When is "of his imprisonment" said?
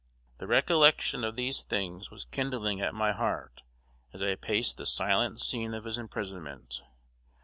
5.75-6.81